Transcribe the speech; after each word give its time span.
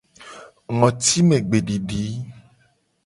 Ngotimegbedidi. 0.75 2.03